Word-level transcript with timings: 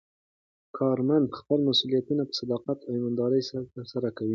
کارمند 0.77 1.27
خپل 1.39 1.59
مسوولیتونه 1.67 2.23
په 2.27 2.33
صداقت 2.39 2.77
او 2.83 2.91
ایماندارۍ 2.95 3.41
ترسره 3.75 4.09
کوي 4.17 4.29